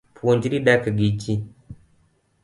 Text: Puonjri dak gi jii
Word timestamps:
Puonjri 0.19 0.59
dak 0.67 0.83
gi 1.01 1.07
jii 1.25 1.35